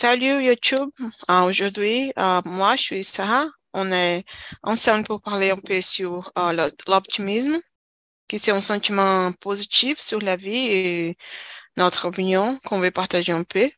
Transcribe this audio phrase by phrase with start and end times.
[0.00, 0.90] Salut YouTube.
[1.28, 3.46] Euh, Aujourd'hui, euh, moi, je suis Sarah.
[3.72, 4.24] On est
[4.62, 7.58] ensemble pour parler un peu sur euh, l'optimisme,
[8.28, 11.18] qui c'est un sentiment positif sur la vie et
[11.76, 13.68] notre opinion qu'on veut partager un peu.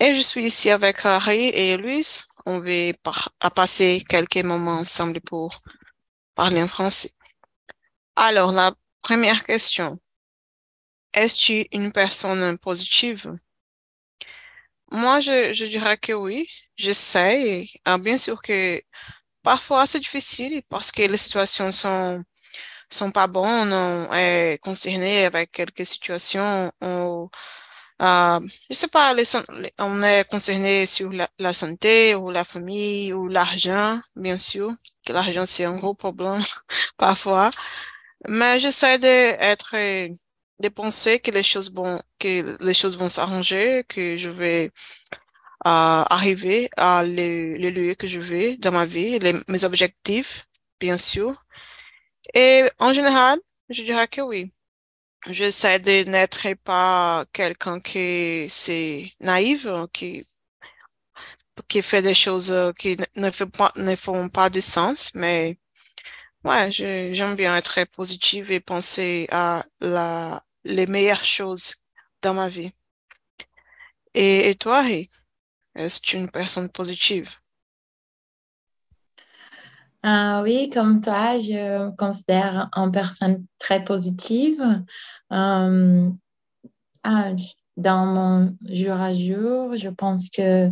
[0.00, 2.22] Et je suis ici avec Harry et Luis.
[2.46, 5.60] On va par- passer quelques moments ensemble pour
[6.36, 7.10] parler en français.
[8.14, 9.98] Alors, la première question.
[11.12, 13.36] Es-tu une personne positive?
[14.92, 17.68] Moi, je, dirais que oui, j'essaie.
[17.84, 18.80] Ah, bien sûr que
[19.42, 22.22] parfois c'est difficile parce que les situations sont,
[22.90, 23.72] sont pas bonnes.
[23.72, 26.72] On est concerné avec quelques situations.
[26.82, 27.30] On,
[28.00, 29.24] ah, je sais pas, les-
[29.78, 34.72] on est concerné sur la, la santé ou la famille ou l'argent, bien sûr.
[35.06, 36.40] Que l'argent, c'est un gros problème
[36.98, 37.50] parfois.
[38.28, 39.74] Mais j'essaie d'être,
[40.60, 44.72] de penser que les choses vont, que les choses vont s'arranger, que je vais
[45.64, 50.46] à arriver à les, les lieux que je veux dans ma vie, les- mes objectifs,
[50.80, 51.44] bien sûr.
[52.34, 54.52] Et en général, je dirais que oui.
[55.28, 60.26] J'essaie de n'être pas quelqu'un qui c'est naïf, qui,
[61.68, 65.58] qui fait des choses euh, qui ne fait pas, ne font pas de sens, mais
[66.44, 71.76] ouais, j'aime bien être positive et penser à la, les meilleures choses
[72.22, 72.72] dans ma vie.
[74.14, 75.10] Et, toi, Harry,
[75.74, 77.30] est-ce une personne positive?
[80.02, 84.62] Ah oui, comme toi, je me considère une personne très positive.
[85.32, 86.10] Euh,
[87.02, 87.30] ah,
[87.76, 90.70] dans mon jour à jour, je pense que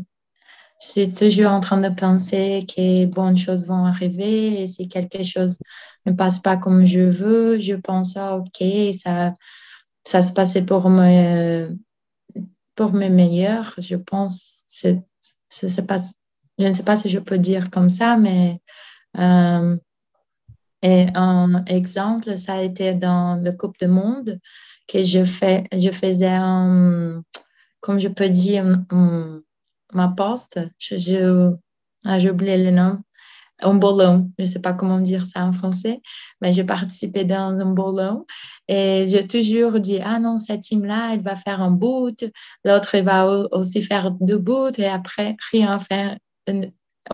[0.81, 5.23] je suis toujours en train de penser que bonnes choses vont arriver et si quelque
[5.23, 5.59] chose
[6.07, 9.35] ne passe pas comme je veux, je pense, ah, ok, ça,
[10.05, 11.77] ça se passait pour me,
[12.75, 14.65] pour mes meilleurs, je pense.
[14.83, 14.97] Je
[15.63, 15.85] ne sais
[16.85, 18.61] pas si je peux dire comme ça, mais
[19.19, 19.77] euh,
[20.83, 24.39] et un exemple, ça a été dans le Coupe du Monde
[24.87, 27.23] que je, fais, je faisais, un,
[27.81, 28.67] comme je peux dire,
[29.95, 30.61] ma poste.
[30.79, 31.55] Je, je,
[32.05, 32.99] ah, j'ai oublié le nom.
[33.61, 34.31] Un ballon.
[34.39, 36.01] Je ne sais pas comment dire ça en français,
[36.41, 38.27] mais j'ai participé dans un ballon
[38.69, 42.25] et j'ai toujours dit, ah non, cette team-là, elle va faire un boot,
[42.65, 46.17] l'autre, va au- aussi faire deux boots et après, rien faire,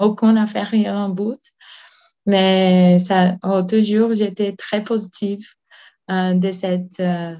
[0.01, 1.41] aucun n'a fait rien en boot.
[2.27, 5.45] Mais ça, oh, toujours, j'étais très positive
[6.11, 7.31] euh, de cette, euh,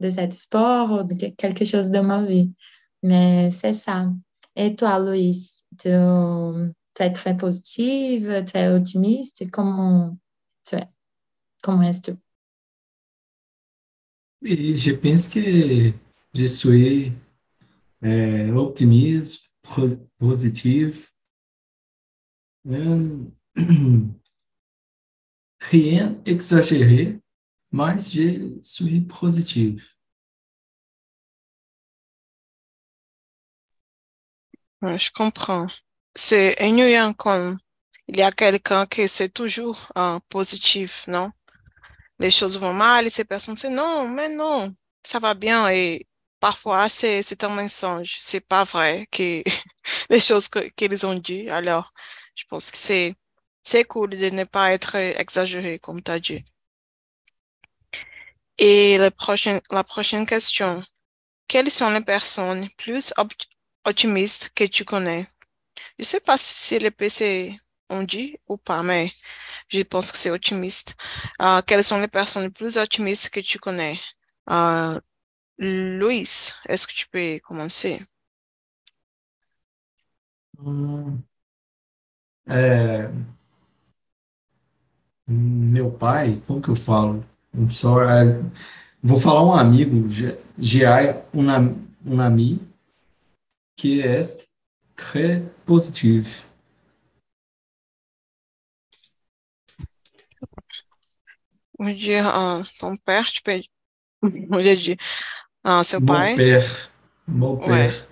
[0.00, 2.52] de cet sport ou de quelque chose de ma vie.
[3.02, 4.06] Mais c'est ça.
[4.56, 5.88] Et toi, Louise, tu,
[6.98, 9.50] tu es très positive, tu es optimiste.
[9.52, 10.18] Comment
[10.68, 10.88] tu es?
[11.62, 12.18] Comment est-ce que
[14.44, 15.92] Et je pense que
[16.34, 17.12] je suis
[18.04, 19.88] euh, optimiste, pro-
[20.18, 21.12] positif.
[22.66, 23.26] Euh,
[25.60, 27.20] rien exagéré,
[27.72, 29.96] mais je suis positif.
[34.82, 35.68] Ouais, je comprends.
[36.14, 37.56] C'est ennuyant quand
[38.08, 41.30] il y a quelqu'un qui c'est toujours euh, positif, non?
[42.20, 44.74] Les choses vont mal et ces personnes disent non, mais non,
[45.04, 46.06] ça va bien et
[46.40, 49.42] parfois c'est un mensonge, c'est pas vrai que
[50.10, 51.48] les choses qu'ils ont dit.
[51.50, 51.92] Alors,
[52.36, 56.44] je pense que c'est cool de ne pas être exagéré comme tu as dit.
[58.58, 60.80] Et la prochaine question,
[61.48, 63.48] quelles sont les personnes plus opt-
[63.86, 65.26] optimistes que tu connais?
[65.98, 67.56] Je sais pas si si le PC
[67.90, 69.10] on dit ou pas, mais
[69.68, 70.96] je pense que c'est optimiste.
[71.42, 73.98] Euh, quelles sont les personnes plus optimistes que tu connais?
[74.50, 75.00] Euh,
[75.58, 76.28] Louis,
[76.68, 78.00] est-ce que tu peux commencer?
[80.58, 81.24] Hum,
[82.46, 83.10] é,
[85.26, 87.24] meu pai, como que eu falo?
[87.54, 88.42] I'm sorry, é,
[89.02, 90.08] vou falar um amigo,
[90.84, 91.88] é um, am-
[92.20, 92.60] amigo
[93.76, 94.22] que é
[94.96, 96.44] très positif.
[101.78, 103.60] On va dire euh, ton père, tu peux
[104.22, 104.96] on va dire
[105.66, 106.36] euh, seu Mon pai.
[106.36, 106.90] père,
[107.28, 108.06] mon père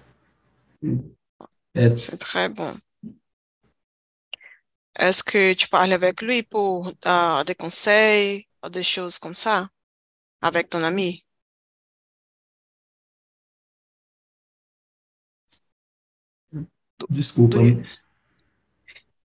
[1.74, 2.74] est c'est très bon.
[4.98, 9.68] Est-ce que tu parles avec lui pour euh, des conseils, des choses comme ça,
[10.42, 11.25] avec ton ami?
[17.10, 17.84] Desculpa, do you,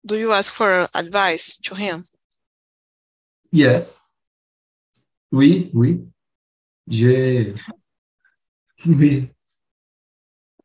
[0.04, 2.08] do you ask for advice to him?
[3.52, 4.10] yes,
[5.32, 6.08] oui, oui,
[6.88, 7.56] j'ai,
[8.88, 9.30] oui,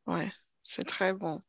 [0.07, 0.31] Ouais,
[0.63, 1.43] c'est très bon.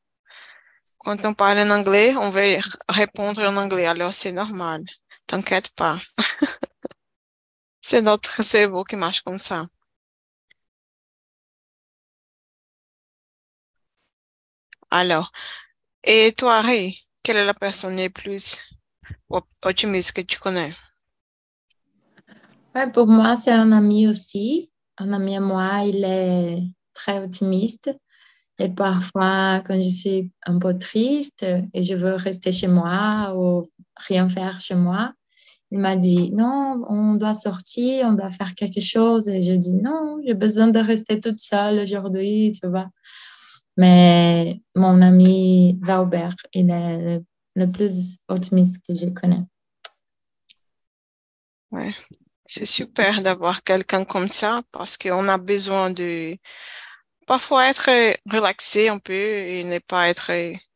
[0.98, 2.42] Quand on parle en anglais, on va
[2.90, 4.84] répondre en anglais, alors c'est normal.
[5.28, 6.00] T'inquiète pas.
[7.82, 9.68] c'est notre cerveau qui marche comme ça.
[14.96, 15.32] Alors,
[16.04, 18.60] et toi, Ray, quelle est la personne la plus
[19.64, 20.72] optimiste que tu connais?
[22.76, 24.70] Ouais, pour moi, c'est un ami aussi.
[25.00, 26.60] Un ami à moi, il est
[26.94, 27.90] très optimiste.
[28.60, 31.44] Et parfois, quand je suis un peu triste
[31.74, 33.68] et je veux rester chez moi ou
[33.98, 35.12] rien faire chez moi,
[35.72, 39.28] il m'a dit non, on doit sortir, on doit faire quelque chose.
[39.28, 42.90] Et je dis non, j'ai besoin de rester toute seule aujourd'hui, tu vois.
[43.78, 47.22] Mais mon ami Valbert, il est
[47.56, 49.44] le, plus optimiste que je connais.
[51.72, 51.94] Ouais,
[52.46, 56.38] c'est super d'avoir quelqu'un comme ça parce qu'on a besoin de
[57.26, 57.90] parfois être
[58.32, 60.32] relaxé un peu et ne pas être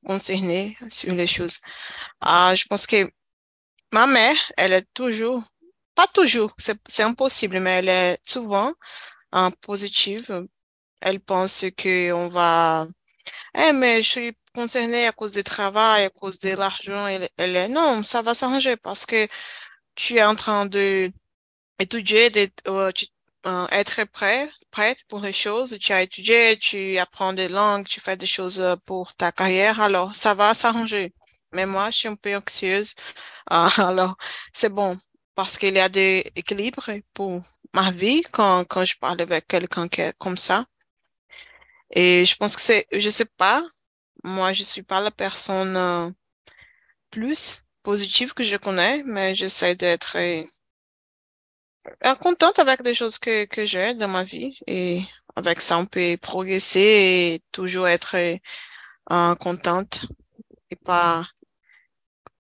[0.05, 1.59] concerné sur les choses.
[2.21, 3.07] Ah, je pense que
[3.93, 5.43] ma mère, elle est toujours,
[5.93, 8.73] pas toujours, c'est impossible, mais elle est souvent
[9.31, 10.47] en positive.
[11.01, 12.87] Elle pense qu'on va,
[13.55, 17.07] eh, mais je suis concernée à cause du travail, à cause de l'argent.
[17.07, 19.27] Elle, elle non, ça va s'arranger parce que
[19.95, 21.11] tu es en train de
[21.79, 22.91] étudier, d'être, euh,
[23.45, 25.77] euh, être prêt, prête pour les choses.
[25.79, 29.81] Tu as étudié, tu apprends des langues, tu fais des choses euh, pour ta carrière,
[29.81, 31.13] alors ça va s'arranger.
[31.53, 32.95] Mais moi, je suis un peu anxieuse.
[33.47, 34.15] alors,
[34.53, 34.99] c'est bon
[35.35, 37.41] parce qu'il y a des équilibres pour
[37.73, 40.65] ma vie quand, quand je parle avec quelqu'un comme ça.
[41.91, 43.63] Et je pense que c'est, je sais pas,
[44.23, 46.13] moi, je suis pas la personne
[47.11, 53.65] plus positive que je connais, mais j'essaie d'être euh, contente avec les choses que, que
[53.65, 54.59] j'ai dans ma vie.
[54.67, 55.01] Et
[55.35, 58.15] avec ça, on peut progresser et toujours être
[59.11, 60.05] euh, contente
[60.71, 61.25] et pas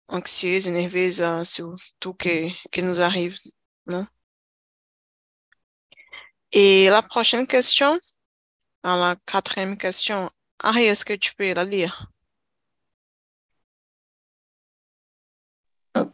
[0.08, 3.38] anxieuse et nerveuse euh, sur tout que, qui nous arrive,
[3.86, 4.06] non?
[6.52, 7.98] Et la prochaine question,
[8.84, 10.28] la quatrième question,
[10.62, 12.10] Harry, est-ce que tu peux la lire?
[15.96, 16.10] Oh,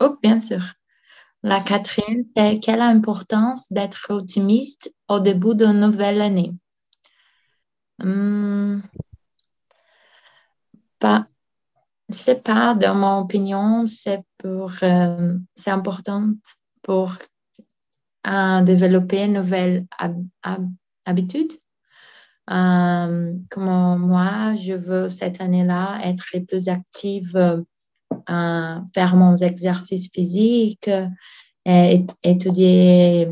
[0.00, 0.62] oh bien sûr.
[1.42, 6.52] La quatrième, c'est quelle importance d'être optimiste au début d'une nouvelle année?
[7.98, 8.80] Hmm.
[10.98, 11.26] Pas,
[12.10, 16.28] c'est pas, dans mon opinion, c'est pour, euh, c'est important
[16.82, 17.14] pour
[18.26, 19.86] euh, développer une nouvelle
[21.04, 21.50] habitude.
[22.50, 27.64] Euh, comme moi, je veux cette année-là être plus active
[28.26, 30.90] faire mon exercice physique,
[31.64, 33.28] étudier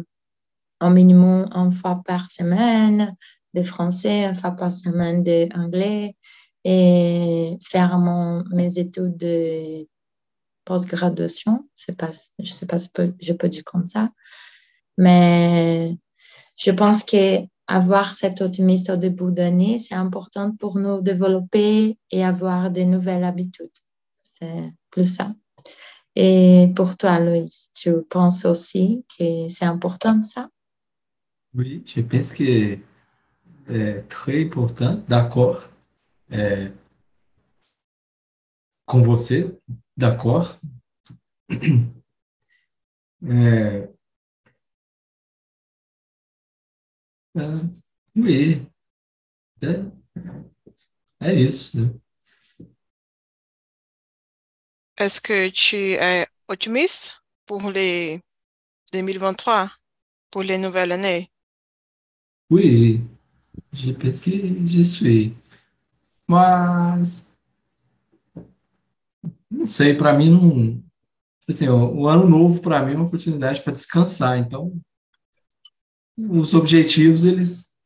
[0.81, 3.17] au minimum une fois par semaine
[3.55, 6.17] de français, une fois par semaine d'anglais
[6.64, 9.87] et faire mon, mes études de
[10.64, 11.69] post-graduation.
[11.76, 12.91] je ne sais pas si
[13.21, 14.11] je peux dire comme ça,
[14.97, 15.97] mais
[16.56, 22.25] je pense que avoir cet optimisme au début d'année, c'est important pour nous développer et
[22.25, 23.70] avoir de nouvelles habitudes.
[24.25, 25.31] C'est plus ça.
[26.17, 30.49] Et pour toi, Loïs, tu penses aussi que c'est important ça?
[31.55, 32.79] Oui, je pense que
[33.69, 35.69] é très important, d'accord,
[36.31, 36.73] é,
[39.04, 39.54] você,
[39.97, 40.59] d'accord.
[43.23, 43.88] É,
[47.38, 48.66] é,
[49.62, 51.95] é, é isso, né?
[55.00, 58.21] Est-ce que tu es optimiste pour les
[58.92, 59.71] 2023,
[60.28, 61.30] pour les nouvelles années?
[62.50, 63.00] Oui,
[63.73, 64.30] je pense que
[64.66, 65.37] je suis.
[66.26, 67.33] Mas,
[69.49, 70.83] não sei, para mim não.
[71.49, 74.37] Assim, o, o ano novo para mim é uma oportunidade para descansar.
[74.37, 74.80] Então,
[76.19, 77.79] os objetivos eles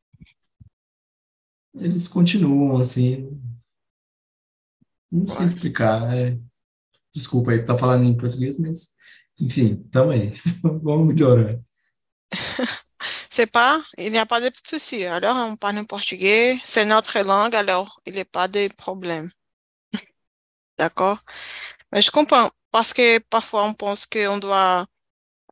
[1.75, 3.39] eles continuam assim.
[5.11, 6.15] Não sei explicar.
[6.15, 6.37] É,
[7.13, 8.95] Desculpa aí, tá falando em português, mas
[9.39, 10.33] enfim, tamo aí.
[10.63, 11.59] Vamos melhorar.
[13.29, 15.05] C'est pas, il n'y a pas de souci.
[15.05, 19.31] Alors, on parle en portugais, c'est notre langue, alors il n'y a pas de problème.
[20.77, 21.19] D'accord?
[21.91, 24.85] Mais je comprends, parce que parfois on pense qu'on doit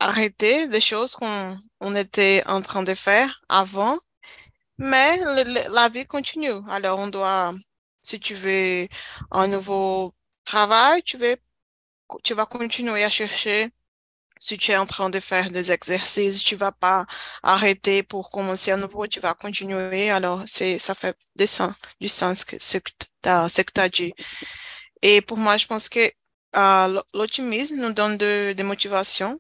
[0.02, 3.98] arrêter des choses qu'on on était en train de faire avant,
[4.78, 5.20] mais
[5.70, 6.62] la vie continue.
[6.70, 7.54] Alors, on doit,
[8.02, 8.88] si tu veux
[9.32, 10.14] un nouveau
[10.46, 11.38] travail, tu veux
[12.24, 13.72] tu vas continuer à chercher
[14.40, 17.06] si tu es en train de faire des exercices, tu vas pas
[17.44, 20.10] arrêter pour commencer à nouveau, tu vas continuer.
[20.10, 22.92] Alors, ça fait du sens, du sens que ce que
[23.24, 24.14] tu as, dit.
[25.04, 26.12] Et pour moi, je pense que
[26.56, 29.40] euh, l'optimisme nous donne de, de motivation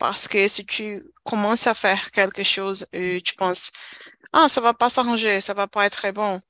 [0.00, 3.70] parce que si tu commences à faire quelque chose et tu penses,
[4.32, 6.40] ah, ça va pas s'arranger, ça va pas être bon,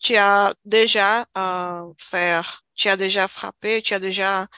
[0.00, 4.48] tu as déjà euh, faire, tu as déjà frappé, tu as déjà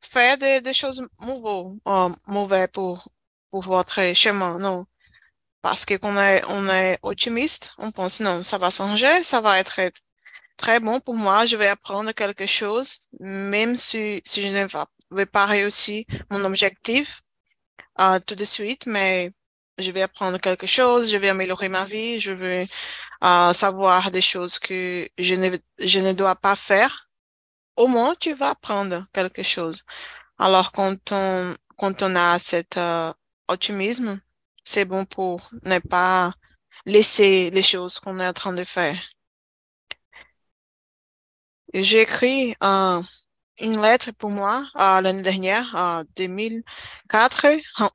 [0.00, 3.08] fait des, choses mauvaises, euh, mauvais pour,
[3.52, 4.86] votre chemin, non?
[5.62, 9.40] Parce que quand on est, on est optimiste, on pense non, ça va changer, ça
[9.40, 9.80] va être
[10.56, 15.46] très bon pour moi, je vais apprendre quelque chose, même si, je ne vais pas
[15.46, 17.22] réussir mon objectif
[18.00, 19.32] euh, tout de suite, mais
[19.78, 22.66] je vais apprendre quelque chose, je vais améliorer ma vie, je vais
[23.24, 27.08] euh, savoir des choses que je ne, je ne dois pas faire.
[27.76, 29.82] Au moins, tu vas apprendre quelque chose.
[30.38, 33.12] Alors, quand on, quand on a cet euh,
[33.48, 34.20] optimisme,
[34.64, 36.32] c'est bon pour ne pas
[36.86, 38.98] laisser les choses qu'on est en train de faire.
[41.74, 43.02] J'ai écrit euh,
[43.60, 47.46] une lettre pour moi euh, l'année dernière, en 2004,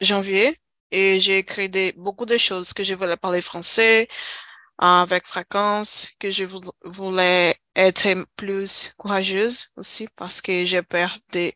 [0.01, 0.57] janvier,
[0.91, 4.07] et j'ai écrit des, beaucoup de choses que je voulais parler français
[4.83, 6.45] euh, avec fréquence, que je
[6.83, 11.53] voulais être plus courageuse aussi parce que j'ai perdu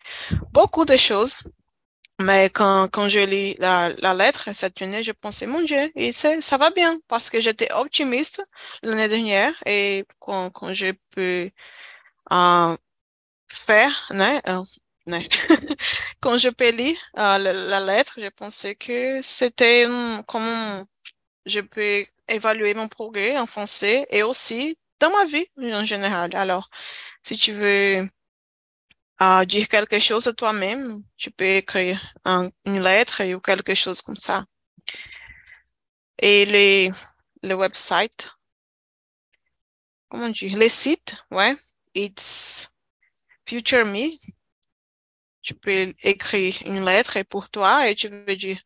[0.53, 1.36] beaucoup de choses.
[2.22, 6.13] Mais quand, quand je lis la, la lettre cette année, je pensais, mon Dieu, et
[6.13, 8.41] ça va bien parce que j'étais optimiste
[8.84, 11.51] l'année dernière et quand, quand je peux
[12.32, 12.77] euh,
[13.48, 14.63] faire, euh,
[16.20, 19.86] quand je lire euh, la, lettre, je pensais que c'était
[20.27, 20.86] comment
[21.46, 26.36] je peux évaluer mon progrès en français et aussi dans ma vie en général.
[26.36, 26.70] Alors,
[27.24, 28.08] si tu veux
[29.22, 32.01] euh, dire quelque chose à toi-même, tu peux écrire
[32.65, 34.46] une lettre ou quelque chose comme ça.
[36.20, 36.91] Et les,
[37.44, 38.32] le website,
[40.10, 41.55] comment dire, les sites, ouais,
[41.95, 42.69] it's
[43.47, 44.11] Future Me.
[45.41, 48.59] Tu peux écrire une lettre pour toi et tu veux dire,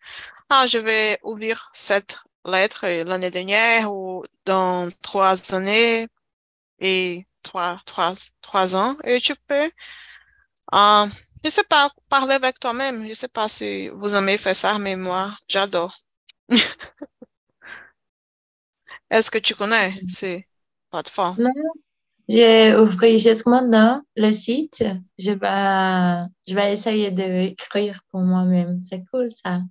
[0.49, 6.07] ah, je vais ouvrir cette lettre l'année dernière ou dans trois années
[6.79, 9.71] et trois, trois, trois ans et tu peux,
[10.73, 11.07] euh,
[11.43, 13.07] je sais pas, parler avec toi-même.
[13.07, 15.97] Je sais pas si vous aimez faire ça, mais moi, j'adore.
[19.09, 20.47] Est-ce que tu connais ces
[20.91, 21.37] plateformes?
[21.43, 21.51] Non,
[22.29, 24.83] j'ai ouvert juste maintenant le site.
[25.17, 28.79] Je vais, je vais essayer d'écrire pour moi-même.
[28.79, 29.61] C'est cool ça.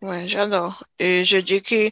[0.00, 0.84] Ouais, j'adore.
[0.98, 1.88] Et je dis que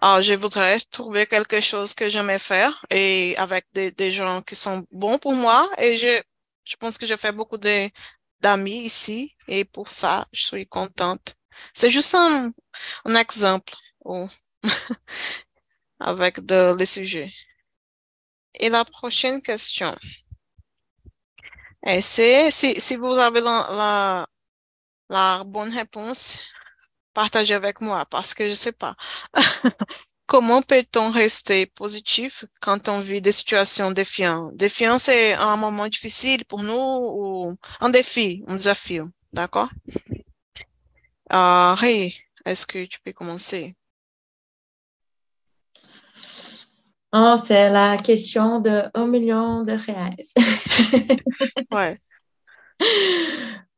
[0.00, 4.54] ah, je voudrais trouver quelque chose que j'aimais faire et avec des, des gens qui
[4.54, 5.68] sont bons pour moi.
[5.76, 6.22] Et je,
[6.64, 11.34] je pense que je fais beaucoup d'amis ici et pour ça, je suis contente.
[11.72, 12.52] C'est juste un,
[13.04, 13.74] un exemple
[15.98, 17.47] avec de, les.
[18.58, 19.94] Et la prochaine question.
[22.00, 24.26] c'est si, si vous avez la,
[25.08, 26.38] la, bonne réponse,
[27.14, 28.96] partagez avec moi parce que je ne sais pas.
[30.26, 34.54] Comment peut-on rester positif quand on vit des situations défiantes?
[34.56, 39.00] Défiant, c'est un moment difficile pour nous ou un défi, un défi,
[39.32, 39.70] d'accord?
[41.32, 41.74] Euh,
[42.44, 43.77] est-ce que tu peux commencer?
[47.12, 50.16] Oh, c'est la question de 1 million de reais.
[51.72, 51.98] ouais.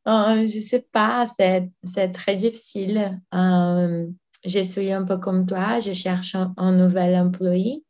[0.05, 3.21] Oh, je sais pas, c'est très difficile.
[3.33, 4.07] Euh,
[4.43, 7.85] je suis un peu comme toi, je cherche un, nouvel employé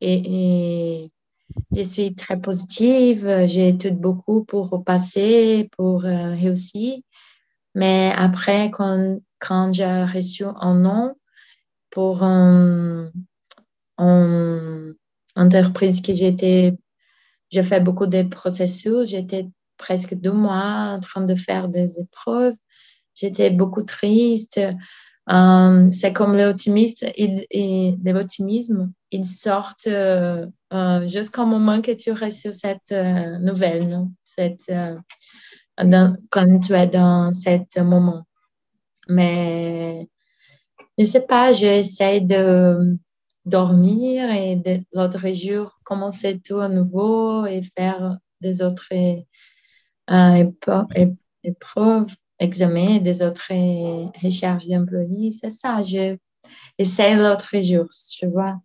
[0.00, 1.10] et,
[1.74, 6.98] je suis très positive, j'étudie beaucoup pour passer, pour euh, réussir.
[7.74, 11.14] Mais après, quand, quand j'ai reçu un nom
[11.90, 13.10] pour un,
[13.98, 14.92] en
[15.36, 16.74] entreprise que j'étais,
[17.50, 22.54] j'ai fait beaucoup de processus, j'étais presque deux mois en train de faire des épreuves,
[23.14, 24.60] j'étais beaucoup triste.
[25.28, 32.52] Euh, c'est comme l'optimisme et l'optimisme, ils sortent euh, euh, jusqu'au moment que tu reçois
[32.52, 32.92] cette
[33.40, 34.06] nouvelle?
[34.22, 34.72] Cette,
[36.30, 38.24] quand tu es dans ce moment.
[39.08, 40.08] Mais
[40.98, 42.96] je sais pas, j'essaie de
[43.46, 44.60] dormir et
[44.92, 48.92] l'autre jour commencer tout à nouveau et faire des autres
[50.10, 50.44] euh,
[51.42, 53.52] épreuves, examens, des autres
[54.22, 55.30] recherches d'employés.
[55.30, 56.16] C'est ça, je
[56.78, 58.60] essaie l'autre jour, tu vois.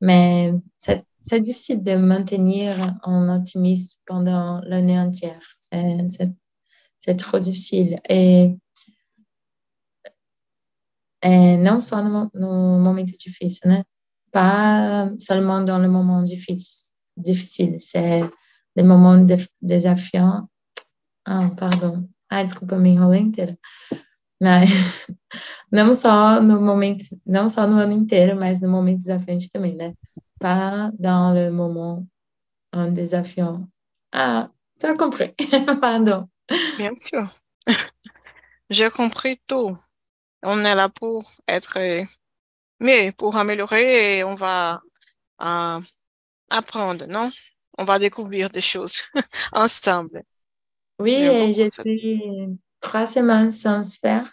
[0.00, 5.40] Mais c'est difficile de maintenir un optimiste pendant l'année entière.
[6.98, 8.00] C'est trop difficile.
[8.08, 8.56] Et,
[11.22, 13.84] et non seulement dans nos moments difficiles, hein.
[14.32, 16.22] Pas seulement dans les moments
[17.16, 18.22] difficiles, c'est
[18.76, 19.24] les moments
[19.62, 20.48] désafiants.
[21.24, 22.08] Ah, pardon.
[22.28, 23.56] Ah, desculpa, me enrolei inteira.
[24.40, 25.06] Mas,
[25.72, 29.94] não só no momento, não só no ano inteiro, mas no momento desafiante também, né?
[30.38, 32.06] Pas dans le moment
[32.72, 33.66] un désafiant.
[34.12, 35.34] Ah, tu as compris.
[35.80, 36.28] Pardon.
[36.76, 37.28] Bien sûr.
[38.70, 39.76] J'ai compris tout.
[40.42, 41.78] On est là pour être
[42.80, 44.80] mieux, pour améliorer et on va
[45.42, 45.80] euh,
[46.50, 47.30] apprendre, non?
[47.78, 49.02] On va découvrir des choses
[49.52, 50.22] ensemble.
[50.98, 52.48] Oui, j'ai fait
[52.80, 54.32] trois semaines sans faire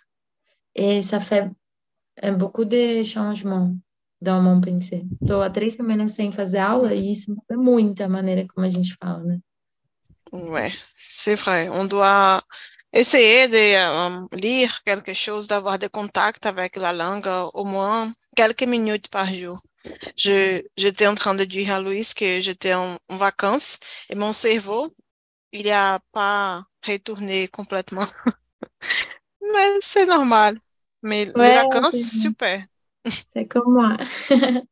[0.76, 1.50] et ça fait
[2.38, 3.76] beaucoup de changements
[4.22, 5.06] dans mon pensée.
[5.22, 8.70] Estou há três semanas sem fazer aula e isso muda muito a maneira como a
[8.70, 9.40] gente fala, né?
[10.34, 11.70] Ouais, c'est vrai.
[11.70, 12.44] On doit
[12.94, 18.63] essayer de um, lire quelque chose, d'avoir des contacts avec la langue au moins quelques
[18.63, 19.62] minutes par jour.
[20.18, 24.34] Je, j'étais en train de dire à Louise que j'étais en, en vacances et mon
[24.34, 24.96] cerveau,
[25.54, 28.08] il a pas retourné complètement.
[29.42, 30.60] Mais c'est normal.
[31.02, 32.63] Mais les vacances, c'est- super.
[33.34, 33.98] C'est comme moi.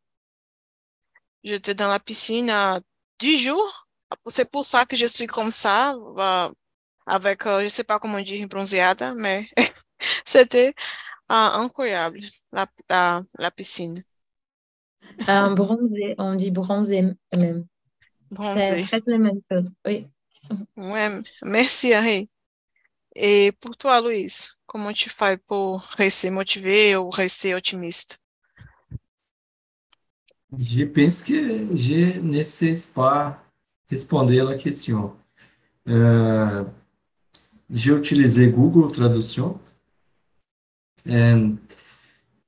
[1.43, 2.79] J'étais dans la piscine à
[3.19, 3.87] 10 jours.
[4.27, 6.49] C'est pour ça que je suis comme ça, euh,
[7.05, 9.49] avec, je sais pas comment dire, bronzeada, mais
[10.25, 10.73] c'était
[11.29, 12.19] ah, incroyable,
[12.51, 14.03] la, la, la piscine.
[15.27, 17.15] Un bronzé, on dit bronzé même.
[17.31, 17.65] C'est
[18.35, 18.83] Bronzée.
[18.83, 19.69] presque la même chose.
[19.85, 20.07] Oui.
[20.77, 22.29] Ouais, merci, Harry.
[23.15, 28.19] Et pour toi, Louise, comment tu fais pour rester motivé ou rester optimiste?
[30.57, 31.33] Je pense que
[31.77, 32.75] je ne sais
[33.91, 35.15] pas responder la question.
[35.87, 36.63] Euh,
[37.69, 39.59] j'ai utilisé Google Traduction
[41.05, 41.55] et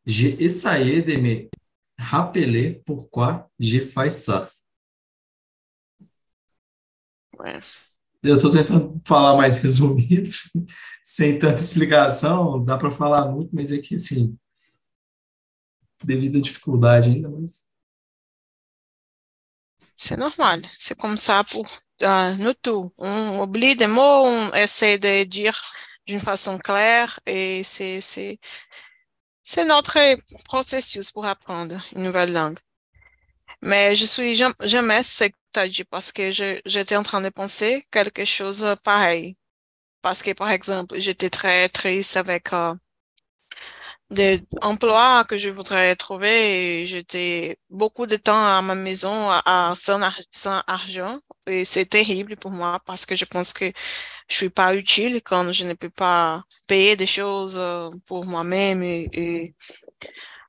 [0.05, 1.49] j'ai essayé de me
[1.97, 4.47] rappeler pourquoi je fais ça.
[7.39, 7.59] Ouais.
[8.21, 10.29] Eu estou tentando falar mais resumido,
[11.03, 14.37] sem tanta explicação, dá para falar muito, mas é que assim,
[16.01, 17.65] devido à dificuldade ainda, mas
[19.95, 21.67] C'est normal, c'est comme ça pour
[22.01, 22.91] euh, nous tous.
[22.97, 25.59] On oublie des mots, on essaie de dire
[26.07, 28.39] d'une façon claire et c'est, c'est,
[29.41, 32.57] c'est notre processus pour apprendre une nouvelle langue.
[33.61, 37.03] Mais je suis jam- jamais ce que tu as dit parce que je, j'étais en
[37.03, 39.37] train de penser quelque chose pareil.
[40.01, 42.75] Parce que, par exemple, j'étais très triste avec euh,
[44.13, 50.01] des emplois que je voudrais trouver j'étais beaucoup de temps à ma maison à, sans,
[50.01, 53.71] ar- sans argent et c'est terrible pour moi parce que je pense que
[54.29, 58.83] je suis pas utile quand je ne peux pas payer des choses euh, pour moi-même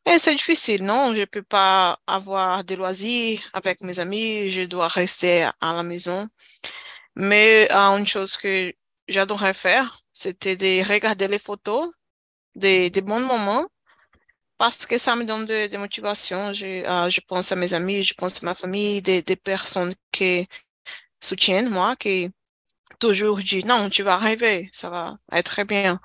[0.07, 1.15] et c'est difficile, non?
[1.15, 6.29] Je peux pas avoir des loisirs avec mes amis, je dois rester à la maison.
[7.17, 8.73] Mais euh, une chose que
[9.09, 11.91] j'adorais faire, c'était de regarder les photos
[12.57, 13.67] des, des bons moments
[14.59, 16.53] parce que ça me donne de, de motivation.
[16.53, 19.95] Je, euh, je pense à mes amis, je pense à ma famille, des, des personnes
[20.13, 20.49] qui
[21.23, 22.31] soutiennent moi, qui
[23.01, 26.01] toujours disent non, tu vas arriver, ça va être très bien.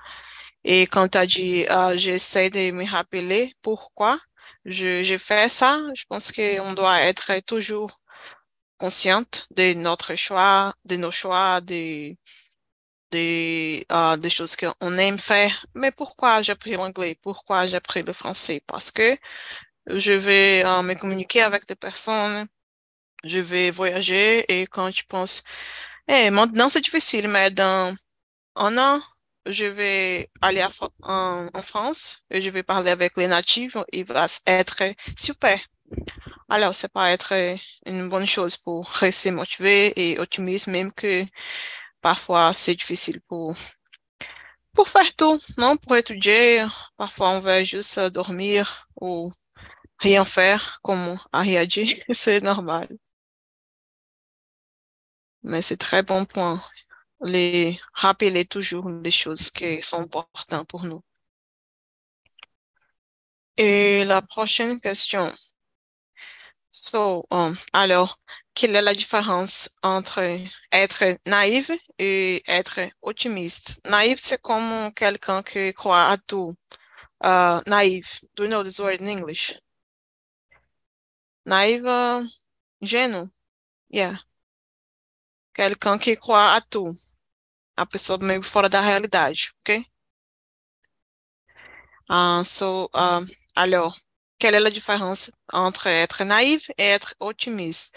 [0.64, 4.20] Et quand tu as dit, euh, j'essaie de me rappeler pourquoi
[4.66, 8.00] je, je fais ça, je pense qu'on doit être toujours
[8.78, 12.16] consciente de notre choix, de nos choix, de,
[13.12, 15.66] des, euh, des choses qu'on aime faire.
[15.76, 17.18] Mais pourquoi j'ai appris l'anglais?
[17.22, 18.64] Pourquoi j'ai appris le français?
[18.68, 19.18] Parce que
[19.88, 22.48] je vais euh, me communiquer avec des personnes,
[23.24, 25.44] je vais voyager et quand je pense,
[26.08, 27.96] eh, maintenant c'est difficile, mais dans
[28.56, 29.02] un an,
[29.48, 30.64] je vais aller
[31.04, 34.84] en France et je vais parler avec les natifs, il va être
[35.18, 35.60] super.
[36.50, 37.34] Alors, ça peut être
[37.86, 41.26] une bonne chose pour rester motivé et optimiste, même que
[42.02, 43.56] parfois c'est difficile pour,
[44.86, 45.78] faire tout, non?
[45.78, 46.66] Pour étudier,
[46.98, 49.32] parfois on veut juste dormir ou
[50.00, 52.88] rien faire, comme Harry a dit, c'est normal.
[55.44, 56.64] Mais c'est très bon point.
[57.22, 61.04] Les rappeler toujours les choses qui sont importantes pour nous.
[63.58, 65.32] Et la prochaine question.
[66.72, 68.20] So, um, alors,
[68.60, 70.20] quelle est la différence entre
[70.74, 73.80] être naïf et être optimiste?
[73.86, 76.54] Naïf, c'est comme quelqu'un qui croit à tout.
[77.24, 78.20] Uh, naïf.
[78.36, 79.58] Do you know this word in English?
[81.46, 82.28] Naïf, uh,
[82.82, 83.30] ingênuo.
[83.90, 84.18] Yeah.
[85.54, 86.94] Quelqu'un qui croit à tout.
[87.78, 89.86] A pessoa meio fora da realidade, ok?
[92.10, 93.98] Uh, so, uh, alors,
[94.38, 97.96] quelle est la différence entre être naïf et être optimiste?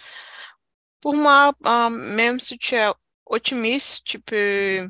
[1.03, 1.53] Pour moi,
[1.91, 2.87] même si tu es
[3.27, 4.89] optimiste, tu peux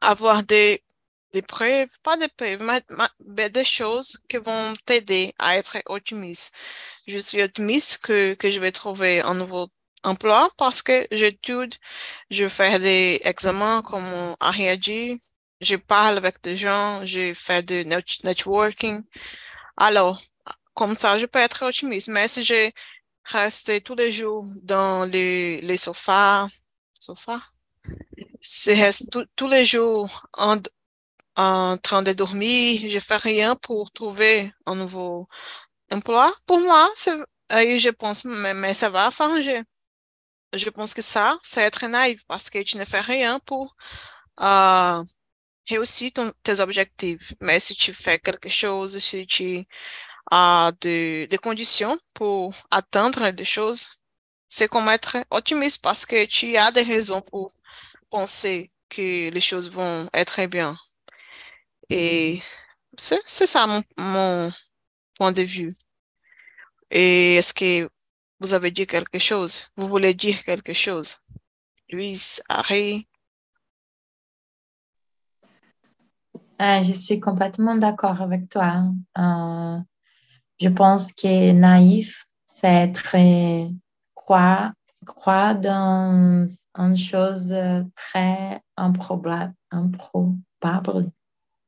[0.00, 0.84] avoir des,
[1.32, 6.54] des preuves, pas des preuves, mais, des choses qui vont t'aider à être optimiste.
[7.06, 9.68] Je suis optimiste que, que je vais trouver un nouveau
[10.04, 11.74] emploi parce que j'étude,
[12.30, 15.20] je fais des examens comme Harry a dit,
[15.60, 17.84] je parle avec des gens, je fais du
[18.24, 19.02] networking.
[19.76, 20.20] Alors,
[20.74, 22.08] comme ça, je peux être optimiste.
[22.08, 22.70] Mais si je
[23.28, 26.48] reste tous les jours dans les, les sofas,
[26.98, 27.40] sofas,
[28.40, 30.56] je reste tous les jours en,
[31.36, 35.28] en train de dormir, je fais rien pour trouver un nouveau
[35.92, 36.90] emploi, pour moi,
[37.50, 39.62] aí je pense, mais, mais ça va s'arranger.
[40.54, 43.76] Je pense que ça, c'est être naïf parce que tu ne fais rien pour
[44.40, 45.02] uh,
[45.68, 46.12] réussir
[46.42, 47.34] tes objectifs.
[47.40, 49.66] Mais si tu fais quelque chose, si tu
[50.30, 53.88] as des de conditions pour atteindre des choses,
[54.48, 57.52] c'est comme être optimiste parce que tu as des raisons pour
[58.10, 60.76] penser que les choses vont être bien.
[61.90, 62.40] Et
[62.96, 63.66] c'est ça
[63.98, 64.52] mon,
[65.16, 65.72] point de vue.
[66.90, 67.88] Et est-ce que
[68.40, 69.68] vous avez dit quelque chose?
[69.76, 71.18] Vous voulez dire quelque chose?
[71.90, 73.08] Louise, Harry?
[76.60, 78.84] Euh, je suis complètement d'accord avec toi.
[79.16, 79.78] Euh,
[80.60, 83.70] je pense que naïf, c'est très
[84.14, 84.72] croire,
[85.06, 87.54] croire dans une chose
[87.94, 91.10] très improbable, improbable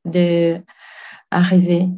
[0.05, 0.61] de
[1.31, 1.89] arriver.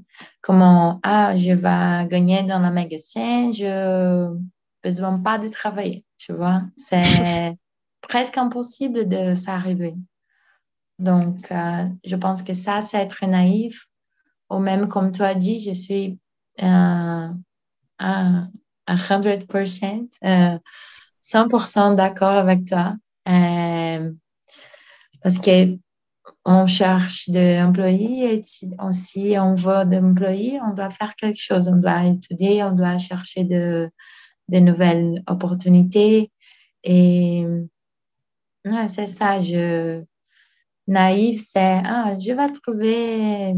[0.41, 4.31] Comment, ah, je vais gagner dans la magasin, je
[4.83, 6.63] besoin pas de travailler, tu vois.
[6.75, 7.01] C'est
[8.01, 9.95] presque impossible de s'arriver.
[10.99, 13.87] Donc, euh, je pense que ça, c'est être naïf.
[14.49, 16.19] Ou même, comme tu as dit, je suis
[16.61, 17.27] euh,
[17.99, 18.47] à,
[18.87, 20.09] 100%,
[21.21, 22.95] 100% euh, d'accord avec toi.
[25.23, 25.77] parce que
[26.45, 28.41] on cherche des employés et
[28.79, 32.97] aussi on veut des employés, on doit faire quelque chose, on doit étudier, on doit
[32.97, 33.89] chercher de,
[34.49, 36.31] de nouvelles opportunités.
[36.83, 37.45] Et
[38.87, 40.03] c'est ça, je,
[40.87, 43.55] naïf, c'est ah, je vais trouver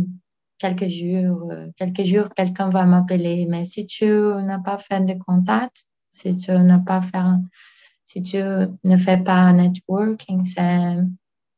[0.65, 3.45] quelques jours, quelques jours, quelqu'un va m'appeler.
[3.45, 7.19] Mais si tu n'as pas fait de contact, si tu n'as pas fait,
[8.03, 10.97] si tu ne fais pas networking, c'est,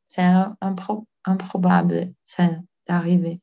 [0.07, 0.29] c'est
[1.25, 2.13] improbable
[2.87, 3.39] d'arriver.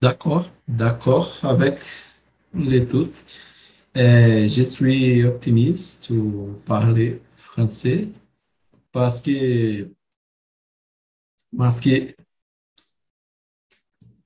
[0.00, 1.78] D'accord, d'accord avec
[2.54, 3.24] les toutes.
[3.96, 8.08] Euh, je suis optimiste pour parler français
[8.90, 9.88] parce que,
[11.52, 12.16] mas que,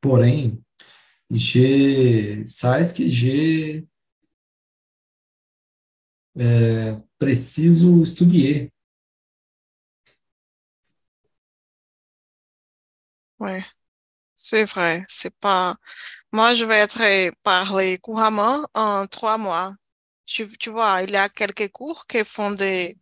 [0.01, 0.59] porém,
[1.31, 3.85] je sais que je
[6.37, 8.71] é, preciso estudar.
[13.39, 13.65] Ouais,
[14.37, 15.05] c'est vrai.
[15.09, 15.77] C'est pas.
[16.33, 19.75] Moi, je vais être parler couramment en trois mois.
[20.27, 22.99] Tu, tu vois, il y a quelques cours qui font des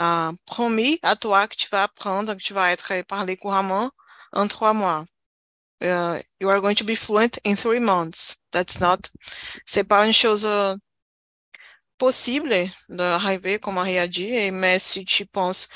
[0.00, 3.90] uh, promis à toi que tu vas apprendre, que tu vas être parler couramment
[4.32, 5.04] en trois mois.
[5.80, 8.36] Uh, you are going to be fluent in three months.
[8.50, 9.10] That's not.
[9.66, 10.76] C'est pas une chose uh,
[11.98, 15.68] possible d'arriver, comme Marie a dit, mais si tu penses,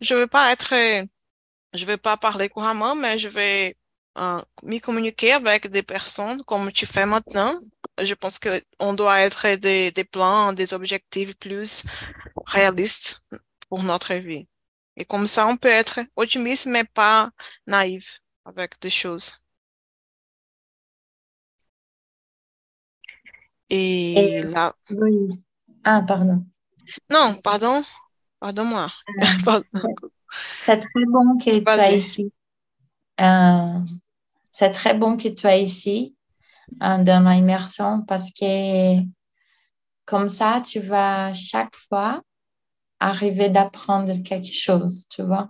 [0.00, 0.74] je vais pas être,
[1.74, 3.76] je vais pas parler couramment, mais je vais
[4.18, 7.54] uh, me communiquer avec des personnes comme tu fais maintenant.
[8.02, 11.84] Je pense que on doit être des, des plans, des objectifs plus
[12.46, 13.22] réalistes
[13.70, 14.46] pour notre vie.
[14.96, 17.30] Et comme ça, on peut être optimiste, mais pas
[17.66, 19.42] naïf avec des choses.
[23.70, 24.74] Et, là.
[25.84, 26.44] Ah, pardon.
[27.08, 27.82] Non, pardon.
[28.40, 28.88] Pardon-moi.
[29.48, 29.62] Euh,
[30.64, 32.32] c'est très bon que tu sois ici.
[33.20, 33.78] Euh,
[34.50, 36.16] c'est très bon que tu sois ici
[36.82, 39.00] euh, dans l'immersion parce que
[40.04, 42.20] comme ça, tu vas chaque fois
[43.00, 45.48] arriver d'apprendre quelque chose, tu vois.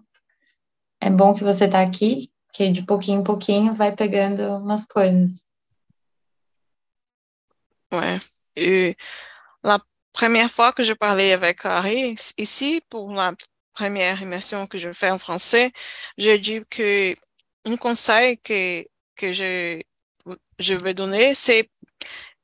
[1.00, 5.44] É bom que você está aqui, que de pouquinho em pouquinho vai pegando umas coisas.
[7.92, 8.20] Ouais.
[8.56, 8.96] Et
[9.64, 9.80] la
[10.12, 13.34] première fois que je parlais avec Harry, ici, pour la
[13.72, 15.72] première immersion que je fais en français,
[16.16, 17.16] j'ai dit que
[17.64, 18.86] un conseil que,
[19.16, 19.82] que je,
[20.58, 21.68] je vais donner, c'est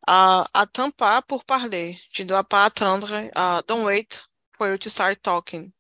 [0.09, 1.99] uh, attends pas pour parler.
[2.13, 3.13] Tu dois pas attendre.
[3.37, 5.73] Uh, don't wait for you to start talking.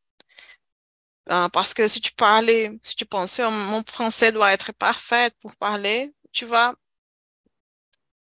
[1.29, 5.31] Uh, parce que si tu parles, si tu penses, oh, mon français doit être parfait
[5.41, 6.75] pour parler, tu vas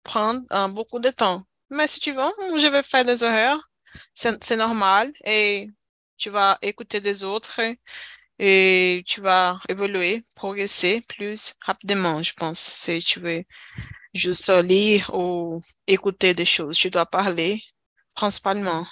[0.02, 1.44] prendre uh, beaucoup de temps.
[1.70, 3.60] Mais si tu veux, je vais faire des erreurs,
[4.14, 5.68] c'est normal et
[6.16, 7.60] tu vas écouter des autres
[8.38, 12.60] et tu vas évoluer, progresser plus rapidement, je pense.
[12.60, 13.44] Si tu veux
[14.14, 17.62] juste lire ou écouter des choses, tu dois parler
[18.14, 18.86] principalement,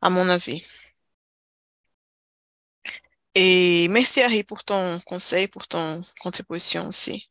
[0.00, 0.64] à mon avis.
[3.34, 7.30] Et merci Harry pour ton conseil, pour ton contribution aussi.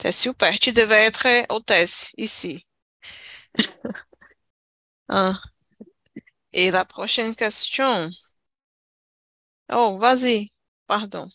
[0.00, 0.58] C'est super.
[0.58, 2.66] Tu devais être hôtesse ici.
[5.08, 5.34] ah.
[6.54, 8.10] Et la prochaine question.
[9.72, 10.50] Oh, vas-y,
[10.86, 11.28] pardon.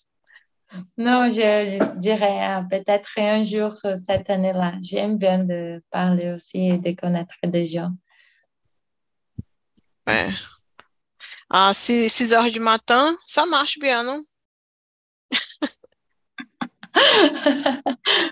[0.97, 4.75] Non, je, dirais ah, peut-être un jour euh, cette année-là.
[4.81, 7.91] J'aime bien de parler aussi et de connaître des gens.
[11.73, 14.23] 6, heures du matin, ça marche bien, non?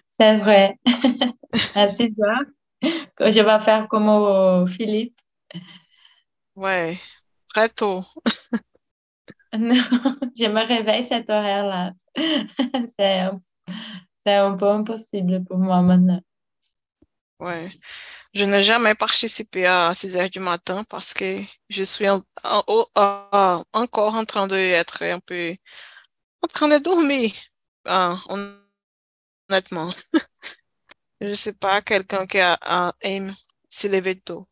[0.07, 0.77] C'est vrai.
[1.75, 2.45] À 6 heures,
[3.19, 5.17] je vais faire comme Philippe.
[6.55, 6.99] Ouais,
[7.53, 8.03] très tôt.
[9.57, 9.75] Non,
[10.37, 11.93] je me réveille cet horaire-là.
[12.97, 13.29] c'est,
[14.25, 16.19] un, peu impossible pour moi maintenant.
[17.39, 17.69] Ouais.
[18.35, 22.91] Je n'ai jamais participé à 6 heures du matin parce que je suis encore
[24.15, 25.55] en train d'être un peu
[26.41, 27.31] en train de dormir.
[27.85, 28.17] Ah,
[29.49, 29.89] honnêtement.
[31.21, 32.39] je ne sais pas quelqu'un qui
[33.01, 33.33] aime
[33.69, 34.47] se lever tôt.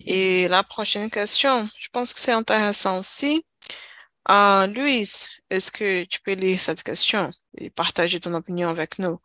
[0.00, 3.44] Et la prochaine question, je pense que c'est intéressant aussi.
[4.28, 9.18] Uh, Louise, est-ce que tu peux lire cette question et partager ton opinion avec nous?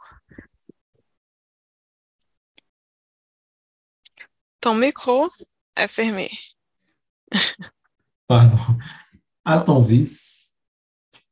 [4.59, 5.29] Ton micro
[5.75, 6.29] est fermé.
[8.27, 8.57] Pardon.
[9.45, 10.53] À ton vis,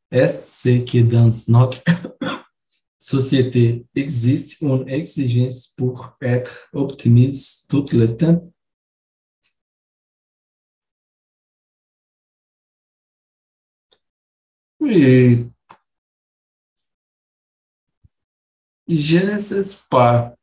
[0.10, 1.84] est-ce que dans notre
[2.98, 8.42] société existe une exigence pour être optimiste tout le temps?
[14.80, 15.50] Oui.
[18.88, 20.36] Je ne sais pas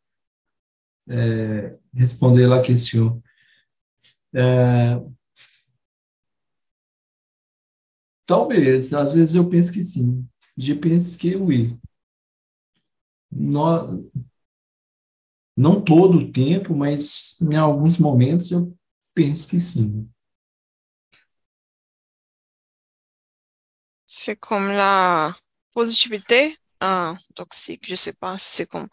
[1.09, 3.23] é, responder a questão.
[4.35, 5.01] É,
[8.27, 10.27] talvez, às vezes eu penso que sim.
[10.57, 11.79] Je penso que oui.
[13.31, 14.11] Não,
[15.57, 18.77] não todo o tempo, mas em alguns momentos eu
[19.15, 20.09] penso que sim.
[24.07, 25.35] C'est comme la
[25.73, 28.89] positivité ah, toxique, je sais pas, c'est comme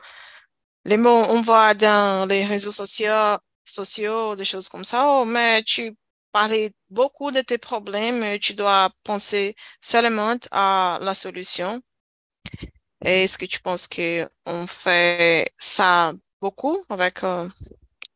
[0.89, 5.62] les mots, on voit dans les réseaux sociaux, sociaux, des choses comme ça, oh, mais
[5.63, 5.95] tu
[6.32, 11.80] parlais beaucoup de tes problèmes, tu dois penser seulement à la solution.
[13.02, 17.47] Est-ce que tu penses qu'on fait ça beaucoup avec euh,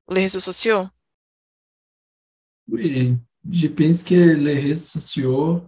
[0.09, 0.87] les réseaux sociaux?
[2.67, 3.15] Oui,
[3.51, 5.61] je pense que les réseaux sociaux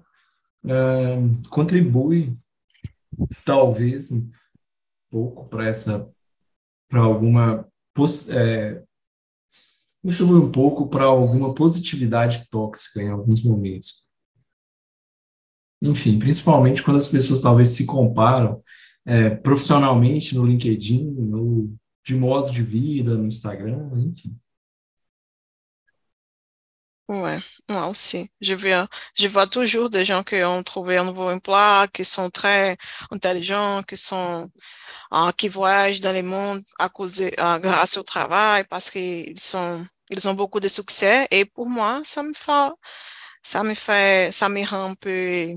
[0.66, 1.20] uh,
[1.52, 2.36] contribui
[3.46, 4.28] talvez um
[5.12, 6.15] pouco para essa
[6.96, 7.68] para alguma
[8.30, 8.82] é,
[10.02, 14.06] contribui um pouco para alguma positividade tóxica em alguns momentos.
[15.82, 18.64] Enfim, principalmente quando as pessoas talvez se comparam
[19.06, 21.74] é, profissionalmente no LinkedIn, ou
[22.06, 24.38] de modo de vida, no Instagram, enfim.
[27.08, 27.38] Ouais,
[27.70, 28.32] moi aussi.
[28.42, 32.32] Je vois, je vois toujours des gens qui ont trouvé un nouveau emploi, qui sont
[32.32, 32.78] très
[33.12, 34.50] intelligents, qui sont,
[35.14, 39.86] uh, qui voyagent dans le monde à cause, uh, grâce au travail, parce qu'ils sont,
[40.10, 41.28] ils ont beaucoup de succès.
[41.32, 42.72] Et pour moi, ça me fait,
[43.44, 45.50] ça me fait, ça me rend un peu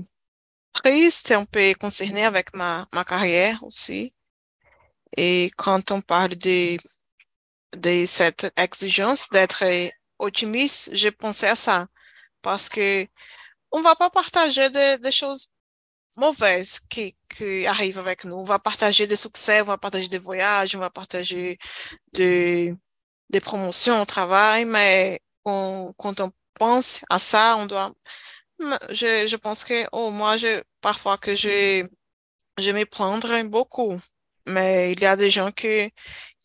[0.73, 4.13] triste, un peu concerné avec ma, ma carrière aussi.
[5.17, 6.77] Et quand on parle de,
[7.75, 9.63] de cette exigence d'être
[10.19, 11.87] otimiste, j'ai pensé à ça.
[12.41, 13.07] Parce que
[13.71, 15.51] on va pas partager des, choses
[16.17, 18.35] mauvaises qui, qui arrivent avec nous.
[18.37, 21.59] On va partager des succès, on va partager des voyages, on va partager
[22.13, 22.73] des,
[23.29, 27.93] des promotions au travail, mais quand on pense à ça, on doit...
[28.91, 31.87] Je, je pense que, oh, moi, je, parfois que je,
[32.57, 33.97] je me prendre beaucoup,
[34.45, 35.93] mais il y a des gens qui,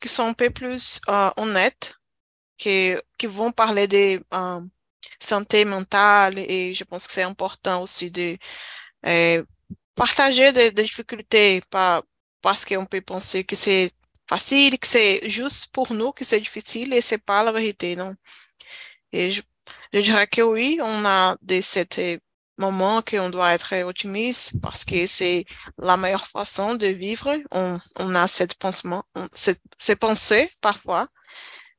[0.01, 1.97] qui sont un peu plus euh, honnêtes
[2.59, 4.69] que, que vão parler de um,
[5.21, 8.39] santé mentale et je pense que c'est important aussi de
[9.95, 11.63] partager des, difficultés
[12.43, 13.93] parce qu'on peut penser que c'est
[14.29, 18.15] facile, que c'est juste pour nous que c'est difficile et c'est pas la vérité, non?
[19.13, 19.43] Et je,
[19.93, 22.17] dirais que oui, on a des certains
[22.59, 25.45] moments qu'on doit être optimiste parce que c'est
[25.79, 27.37] la meilleure façon de vivre.
[27.53, 31.09] On, on a cette pensement, ces pensées parfois,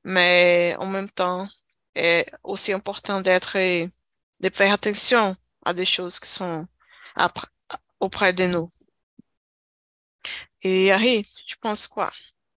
[0.05, 1.47] mais en même temps,
[1.95, 6.67] est aussi important d'être, de faire attention à des choses qui sont
[7.99, 8.71] auprès de nous.
[10.61, 12.11] Et Harry, tu penses quoi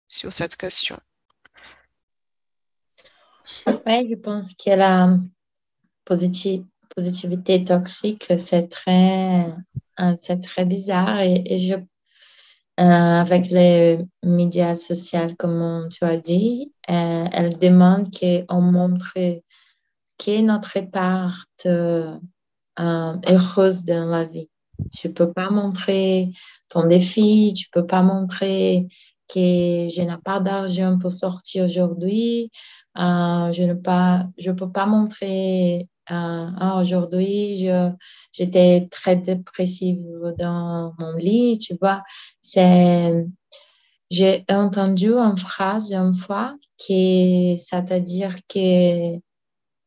[0.07, 0.97] sur cette question?
[3.67, 5.17] Oui, je pense que la
[6.05, 9.53] positivité toxique, c'est très,
[10.41, 11.75] très bizarre et, je,
[12.79, 19.17] euh, avec les médias sociaux, comme tu as dit, euh, elle demande qu'on montre
[20.17, 21.45] qui est notre part
[22.77, 24.49] heureuse dans la vie.
[24.93, 26.31] Tu peux pas montrer
[26.69, 28.87] ton défi, tu peux pas montrer
[29.27, 29.39] que
[29.89, 32.51] je n'ai pas d'argent pour sortir aujourd'hui,
[32.97, 37.67] euh, je ne peux pas montrer euh, ah, aujourd'hui
[38.31, 40.03] j'étais très dépressive
[40.37, 42.03] dans mon lit, tu vois.
[44.11, 49.17] J'ai entendu une phrase une fois qui c'est-à-dire que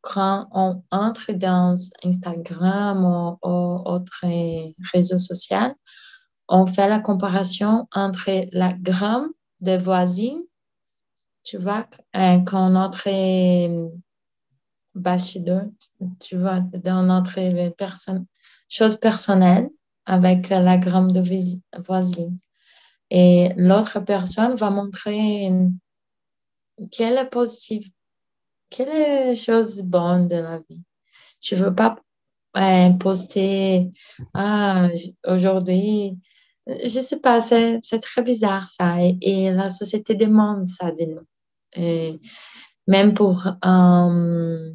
[0.00, 3.04] quand on entre dans Instagram
[3.42, 3.48] ou,
[3.85, 4.24] autre
[4.92, 5.74] réseau social,
[6.48, 10.42] on fait la comparaison entre la gramme des voisines,
[11.44, 13.09] tu vois, euh, quand notre
[14.98, 15.62] bachelor,
[16.20, 17.38] tu vois, dans notre
[18.68, 19.68] chose personnelle
[20.06, 21.22] avec la gramme de
[21.78, 22.38] voisine.
[23.11, 25.50] Et l'autre personne va montrer
[26.90, 27.90] quelle est positive
[28.70, 30.82] quelle est chose bonne de la vie?
[31.40, 31.96] Je ne veux pas
[32.56, 33.90] euh, poster
[34.34, 34.88] ah,
[35.26, 36.14] aujourd'hui.
[36.66, 38.96] Je ne sais pas, c'est très bizarre ça.
[39.00, 42.18] Et, la société demande ça de nous.
[42.87, 44.72] même pour, euh,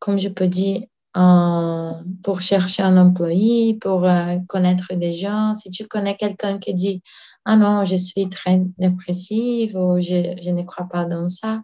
[0.00, 0.82] comme je peux dire,
[1.16, 4.06] euh, pour chercher un employé, pour
[4.48, 5.54] connaître des gens.
[5.54, 7.02] Si tu connais quelqu'un qui dit
[7.44, 11.62] Ah non, je suis très dépressive ou je, je ne crois pas dans ça,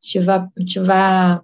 [0.00, 1.42] tu vas, tu vas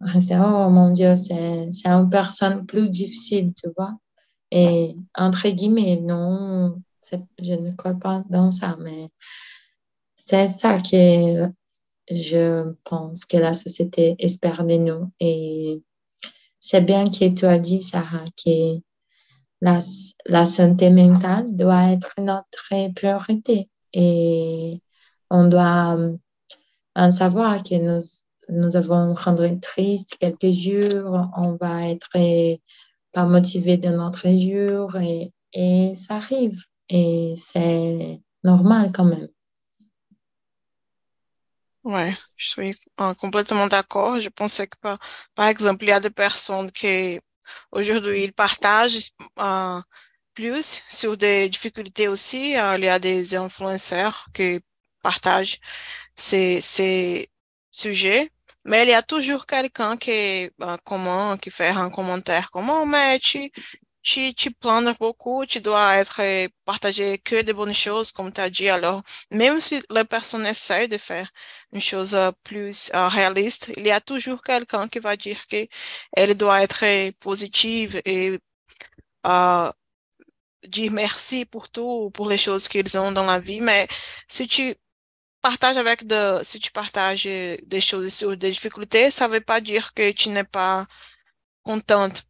[0.00, 3.94] rester, oh mon Dieu, c'est, une personne plus difficile, tu vois.
[4.50, 6.80] Et entre guillemets, non,
[7.40, 9.10] je ne crois pas dans ça, mais
[10.16, 11.50] c'est ça que
[12.10, 15.10] je pense que la société espère de nous.
[15.20, 15.82] Et
[16.58, 18.78] c'est bien que tu as dit, Sarah, que
[19.60, 19.78] la,
[20.26, 23.68] la santé mentale doit être notre priorité.
[23.92, 24.80] Et
[25.30, 25.98] on doit
[26.94, 28.02] en savoir que nous,
[28.48, 32.10] nous avons rendre triste quelques jours, on va être
[33.12, 39.28] pas motivé de notre jour et, et ça arrive et c'est normal quand même.
[41.88, 44.20] Ouais, je suis euh, complètement d'accord.
[44.20, 44.98] Je pensais que, par,
[45.34, 47.18] par, exemple, il y a des personnes qui,
[47.72, 49.80] aujourd'hui, partagent euh,
[50.34, 52.56] plus sur des difficultés aussi.
[52.58, 54.60] Euh, il y a des influenceurs qui
[55.02, 55.60] partagent
[56.14, 57.30] ces, ces
[57.70, 58.30] sujets,
[58.64, 63.18] mais il y a toujours quelqu'un qui, ben, comment, qui fait un commentaire comment, mais
[63.20, 63.50] tu,
[64.02, 66.20] tu, tu planes beaucoup, tu dois être
[66.64, 68.68] partager que des bonnes choses, comme tu as dit.
[68.68, 71.30] Alors, même si la personne essaie de faire
[71.72, 76.36] une chose euh, plus uh, réaliste, il y a toujours quelqu'un qui va dire qu'elle
[76.36, 78.38] doit être positive et
[79.26, 79.70] uh,
[80.66, 83.60] dire merci pour tout, pour les choses qu'ils ont dans la vie.
[83.60, 83.88] Mais
[84.28, 84.74] si tu
[85.42, 89.60] partage avec de, si tu partages des choses sur des difficultés, ça ne veut pas
[89.60, 90.86] dire que tu n'es pas
[91.62, 92.24] contente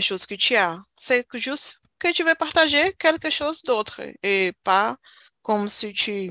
[0.00, 0.82] choses que tu as.
[0.98, 4.96] C'est juste que tu veux partager quelque chose d'autre et pas
[5.42, 6.30] comme si tu,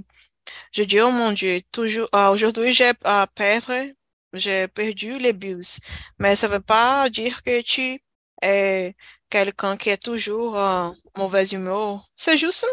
[0.74, 3.96] je dis, oh mon Dieu, toujours, uh, aujourd'hui j'ai uh, perdu,
[4.34, 5.80] j'ai perdu les bus,
[6.20, 8.02] mais ça ne veut pas dire que tu
[8.42, 8.96] es
[9.30, 12.10] quelqu'un qui est toujours en mauvaise humeur.
[12.16, 12.66] C'est juste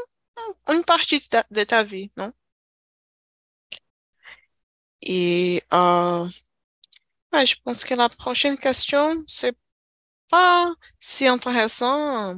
[0.69, 2.33] une partie de ta, de ta vie, non?
[5.03, 6.27] Et euh,
[7.35, 9.57] ouais, je pense que la prochaine question, c'est
[10.31, 12.37] pas si intéressant.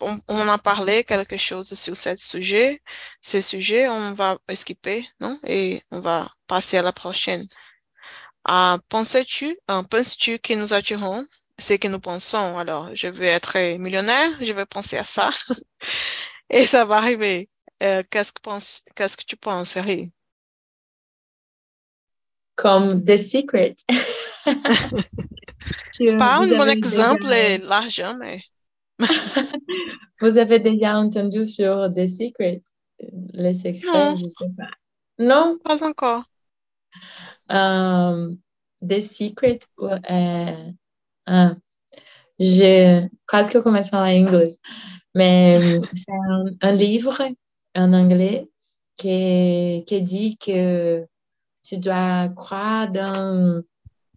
[0.00, 2.82] On, on, a parlé quelque chose sur ce sujet.
[3.22, 5.38] Ce sujet, on va skipper, non?
[5.46, 7.46] Et on va passer à la prochaine.
[8.50, 11.24] Euh, Penses-tu, euh, penses-tu que nous attirons
[11.58, 12.58] ce que nous pensons?
[12.58, 15.30] Alors, je vais être millionnaire, je vais penser à ça.
[16.50, 17.50] Et ça va arriver.
[17.82, 20.10] Euh, qu'est-ce, que penses, qu'est-ce que tu penses, Harry?
[22.56, 23.74] Comme The Secret.
[26.18, 27.58] Pas un bon exemple, déjà...
[27.68, 28.40] l'argent, mais
[30.20, 32.62] Vous avez déjà entendu sur The Secret,
[33.32, 34.16] les secrets, Non.
[34.16, 34.70] je sais pas.
[35.18, 35.58] Non?
[35.62, 36.24] Pas encore.
[37.52, 38.34] Euh,
[38.86, 39.58] The Secret,
[40.10, 41.54] euh,
[42.38, 44.48] j'ai presque commencé en anglais,
[45.14, 47.28] mais euh, c'est un, un livre
[47.76, 48.48] en anglais
[48.96, 51.06] qui, qui dit que
[51.62, 53.62] tu dois croire dans,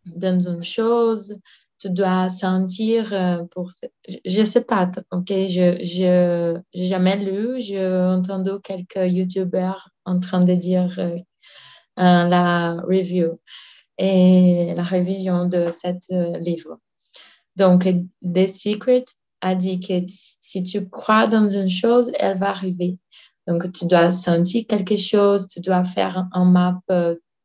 [0.05, 1.37] dans une chose,
[1.81, 3.71] tu dois sentir euh, pour...
[4.07, 10.41] Je je sais pas, ok, je, j'ai jamais lu, j'ai entendu quelques YouTubers en train
[10.41, 11.15] de dire euh,
[11.99, 13.39] euh, la review
[13.97, 16.77] et la révision de ce livre.
[17.55, 17.87] Donc,
[18.23, 19.05] The Secret
[19.41, 22.97] a dit que si tu crois dans une chose, elle va arriver.
[23.47, 26.81] Donc, tu dois sentir quelque chose, tu dois faire un map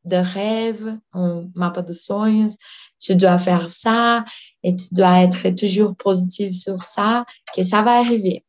[0.07, 2.57] de rêve, un map de sonhos,
[2.99, 4.25] tu dois faire ça
[4.63, 8.45] et tu dois être toujours positif sur ça, que ça va arriver.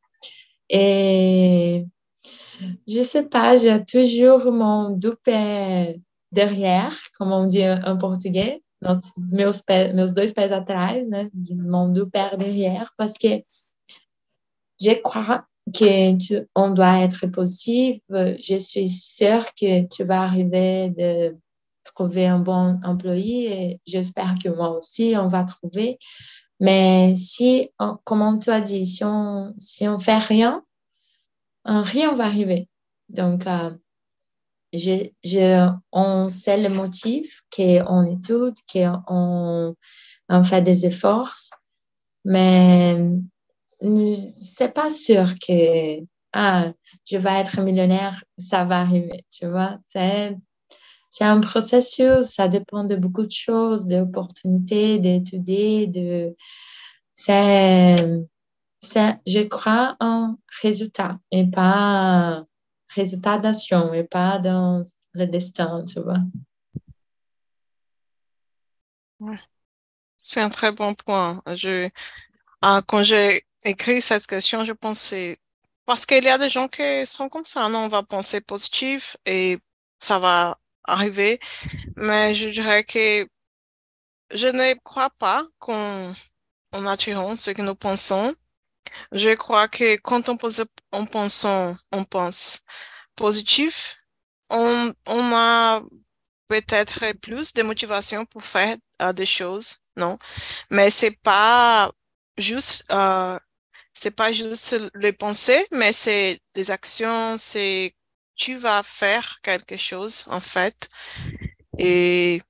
[0.69, 1.85] Et
[2.87, 5.19] je sais pas, j'ai toujours mon doute
[6.31, 11.05] derrière, comme on dit en português, nos, meus, pés, meus dois?
[11.51, 13.41] Mon doute derrière, parce que
[14.79, 17.99] je crois que on doit être positif.
[18.09, 21.35] Je suis sûre que tu vas arriver de
[21.93, 25.99] trouver un bon employé et j'espère que moi aussi, on va trouver.
[26.59, 30.63] Mais si, on- comme tu as dit, si on si on fait rien,
[31.65, 32.67] rien va arriver.
[33.09, 33.71] Donc, euh,
[34.73, 39.75] je, je, on sait le motif, qu'on étude, qu'on
[40.29, 41.35] on fait des efforts,
[42.25, 42.97] mais
[44.41, 46.01] c'est pas sûr que
[46.33, 46.71] ah,
[47.05, 49.79] je vais être millionnaire, ça va arriver, tu vois.
[49.85, 50.35] C'est,
[51.09, 56.35] c'est un processus, ça dépend de beaucoup de choses, d'opportunités, d'étudier, de...
[57.13, 57.95] C'est,
[59.25, 62.45] je crois en résultat et pas
[62.89, 64.81] résultat d'action et pas dans
[65.13, 66.19] le destin, tu vois.
[70.17, 71.41] C'est un très bon point.
[71.47, 71.89] Je,
[72.61, 75.39] ah, quand j'ai écrit cette question, je pensais,
[75.85, 79.17] parce qu'il y a des gens qui sont comme ça, non, on va penser positif
[79.25, 79.59] et
[79.99, 81.39] ça va arriver,
[81.97, 83.27] mais je dirais que
[84.33, 86.13] je ne crois pas qu'on
[86.73, 88.35] en attirant ce que nous pensons.
[89.13, 90.61] Je crois que quand on pense,
[90.93, 92.59] on pense,
[93.15, 93.97] positif,
[94.49, 95.81] on, on a
[96.49, 100.17] peut-être plus de motivation pour faire euh, des choses, non?
[100.71, 101.91] Mais c'est pas
[102.37, 103.39] juste, euh,
[103.93, 107.95] c'est pas juste les pensées, mais c'est des actions, c'est
[108.37, 110.89] tu vas faire quelque chose en fait.
[111.79, 112.41] Et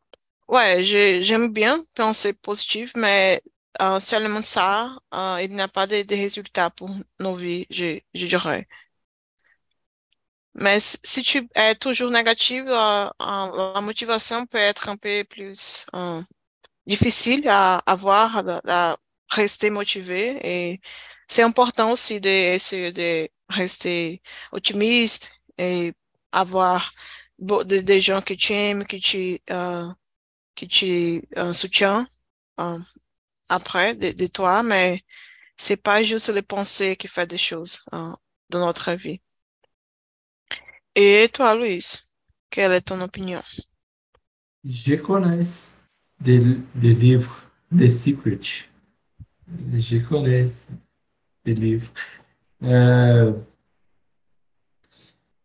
[0.47, 3.41] ouais, j'ai- j'aime bien penser positif, mais
[3.81, 7.99] euh, seulement ça, euh, il n'y a pas de, de résultats pour nos vies, je,
[8.15, 8.67] dirais.
[10.55, 15.85] Mais si tu es toujours négative, euh, euh, la motivation peut être un peu plus
[16.85, 18.97] difficile à avoir, à
[19.29, 20.39] rester motivé.
[20.43, 20.81] Et
[21.27, 24.21] c'est important aussi d'essayer de rester
[24.51, 25.93] optimiste et
[26.31, 26.91] avoir
[27.39, 29.87] des des gens qui tu, euh,
[30.55, 32.07] qui tu euh, soutiennent
[32.59, 32.79] euh,
[33.49, 35.03] après de, toi, mais
[35.55, 38.11] c'est pas juste les pensées qui font des choses euh,
[38.49, 39.21] dans notre vie.
[40.95, 41.85] Et toi, Luis,
[42.49, 43.41] quelle est ton opinion?
[44.63, 45.43] Je connais
[46.19, 46.39] des,
[46.75, 48.39] des livres The Secret.
[49.73, 50.47] Je connais
[51.45, 51.91] des livres.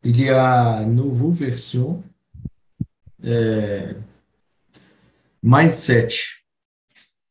[0.04, 2.02] Euh, il y a une nouvelle version,
[3.24, 3.92] euh,
[5.42, 6.08] Mindset,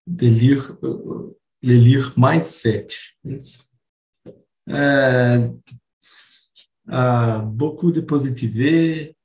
[0.08, 2.88] de lire, euh, le lire Mindset.
[4.70, 5.50] Euh,
[6.90, 9.16] ah, beaucoup de positivé.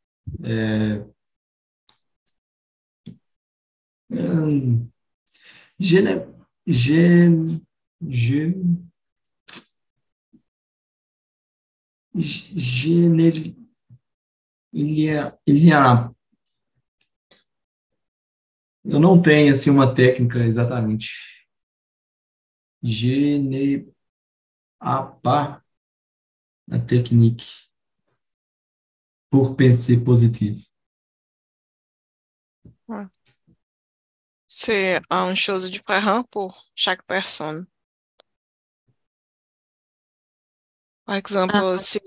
[0.45, 1.03] euh,
[5.79, 5.99] je
[6.67, 7.59] je,
[8.09, 8.53] je,
[12.17, 13.55] je ne,
[14.73, 16.11] il y a, il y a,
[18.85, 21.09] eu não tenho assim uma técnica exatamente.
[22.83, 23.87] Je n'ai
[25.23, 25.63] pas
[26.69, 27.71] la technique
[29.31, 30.69] pour penser positif.
[34.47, 37.67] C'est une chose différente pour chaque personne.
[41.07, 42.01] Par exemple, Ah, si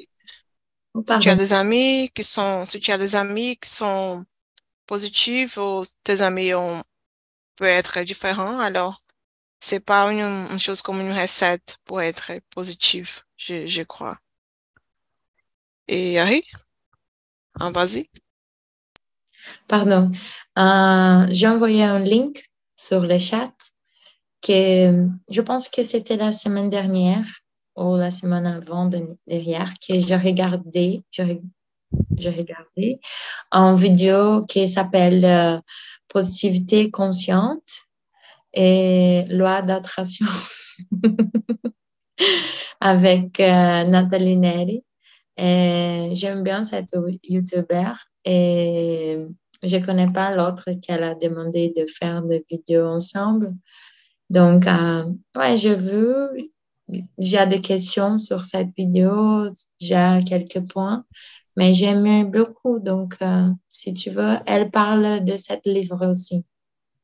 [0.93, 4.25] oh, tu as des amis qui sont, si tu as des amis qui sont
[4.87, 6.83] positifs ou tes amis ont,
[7.57, 9.03] peut être différents, alors
[9.61, 10.21] c'est pas une,
[10.51, 14.17] une, chose comme une recette pour être positive, je, je crois.
[15.87, 16.43] Et Harry,
[17.59, 18.09] en vas-y.
[19.67, 20.11] Pardon.
[20.57, 22.43] Euh, J'ai envoyé un link
[22.75, 23.53] sur le chat
[24.41, 27.25] que je pense que c'était la semaine dernière
[27.79, 28.89] ou la semaine avant
[29.27, 32.99] derrière que j'ai regardé, j'ai regardé
[33.51, 35.59] une vidéo qui s'appelle euh,
[36.07, 37.69] Positivité consciente
[38.51, 40.25] et loi d'attraction
[42.81, 44.83] avec euh, Nathalie Neri.
[45.37, 47.91] J'aime bien cette YouTuber
[48.25, 49.19] et
[49.61, 53.53] je ne connais pas l'autre qu'elle a demandé de faire des vidéos ensemble.
[54.29, 55.05] Donc, euh,
[55.35, 56.31] ouais, je veux,
[57.17, 61.05] j'ai des questions sur cette vidéo, j'ai quelques points,
[61.55, 62.79] mais j'aime beaucoup.
[62.79, 66.43] Donc, euh, si tu veux, elle parle de cette livre aussi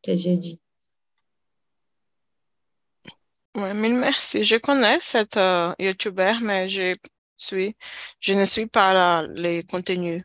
[0.04, 0.60] que j'ai dit.
[3.56, 4.44] Oui, mille merci.
[4.44, 6.96] Je connais cette euh, YouTuber, mais je
[7.38, 7.76] suis,
[8.20, 10.24] je ne suis pas les contenus.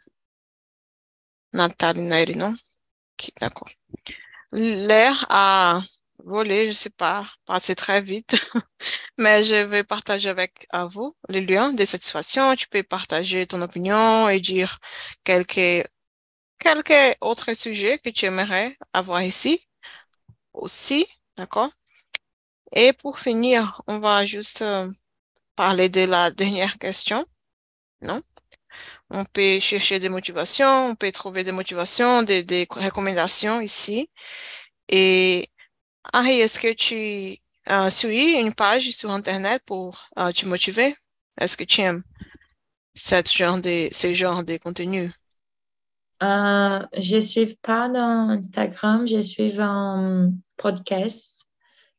[1.52, 2.54] Nathalie Neri, non?
[3.40, 3.68] D'accord.
[4.52, 5.80] L'air a
[6.24, 8.34] volé, je sais pas, passer très vite,
[9.18, 12.54] mais je vais partager avec vous les liens de cette situation.
[12.56, 14.78] Tu peux partager ton opinion et dire
[15.24, 15.86] quelques,
[16.58, 19.66] quelques autres sujets que tu aimerais avoir ici
[20.54, 21.06] aussi,
[21.36, 21.70] d'accord?
[22.72, 24.88] Et pour finir, on va juste euh,
[25.56, 27.26] parler de la dernière question,
[28.02, 28.22] non?
[29.10, 34.10] On peut chercher des motivations, on peut trouver des motivations, des, des recommandations ici.
[34.88, 35.48] Et
[36.12, 37.38] Harry, est-ce que tu
[37.68, 40.94] uh, suis une page sur Internet pour uh, te motiver?
[41.38, 42.02] Est-ce que tu aimes
[42.94, 45.12] de, ce genre de contenu?
[46.22, 51.46] Euh, je ne suis pas dans Instagram, je suis un podcast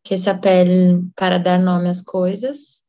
[0.03, 2.83] qui s'appelle Para dar nome às coisas.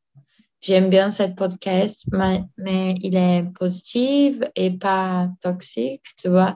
[0.61, 6.55] J'aime bien ce podcast, mais, mais, il est positif et pas toxique, tu vois.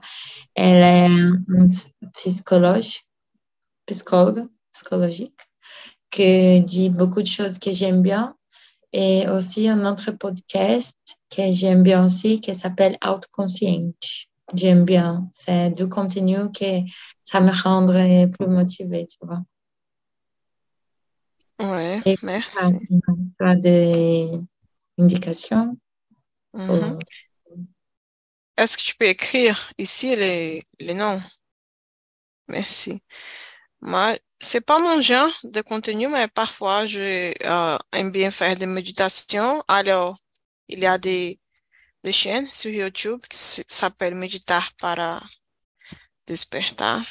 [0.55, 1.69] Elle est une
[2.13, 2.85] psychologue
[3.87, 5.39] psychologue, psychologique,
[6.11, 8.35] qui dit beaucoup de choses que j'aime bien.
[8.93, 10.95] Et aussi un autre podcast
[11.29, 13.91] que j'aime bien aussi, qui s'appelle Outconscient.
[14.53, 15.27] J'aime bien.
[15.33, 16.81] C'est du contenu que
[17.23, 19.41] ça me rendrait plus motivée, tu vois.
[21.59, 22.73] Ouais, Et merci.
[23.39, 24.39] Tu as des
[24.97, 25.77] indications?
[26.53, 26.99] Mhm.
[28.57, 31.21] Est-ce que tu peux écrire ici les, les noms?
[32.47, 33.01] Merci.
[33.81, 38.65] Moi, c'est pas mon genre de contenu, mais parfois, je euh, aime bien faire des
[38.65, 39.63] méditations.
[39.67, 40.17] Alors,
[40.69, 41.39] il y a des,
[42.03, 43.37] des chaînes sur YouTube qui
[43.69, 45.21] s'appellent Meditar para
[46.27, 47.03] Despertar.